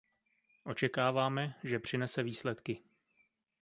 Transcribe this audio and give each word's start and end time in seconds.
Očekáváme, 0.63 1.55
že 1.63 1.79
přinese 1.79 2.23
výsledky. 2.23 2.81